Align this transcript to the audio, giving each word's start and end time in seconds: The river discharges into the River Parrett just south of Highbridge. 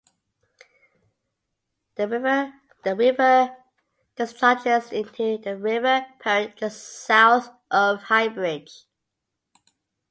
The 1.93 2.07
river 2.07 3.57
discharges 4.15 4.91
into 4.91 5.37
the 5.37 5.55
River 5.55 6.07
Parrett 6.19 6.55
just 6.55 7.05
south 7.05 7.49
of 7.69 7.99
Highbridge. 8.05 8.85